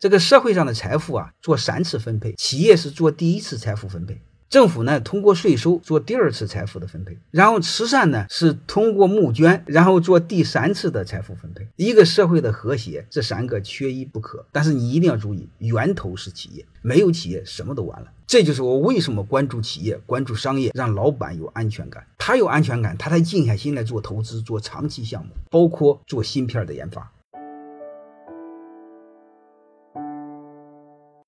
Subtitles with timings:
[0.00, 11.66] 这个社会上的财富啊做三次分配企业是做第一次财富分配政府呢通过税收做第二次财富的分配然后慈善呢是通过募捐然后做第三次的财富分配。
[11.74, 18.06] 一个社会的和谐这三个缺一不可但是你一定要注意源头是企业没有企业什么都完了。
[18.28, 22.06] 这就是我为什么关注企业关注商业让老板有安全感。
[22.16, 27.10] 他有安全感他才静下心来做投资做长期项目包括做芯片的研发。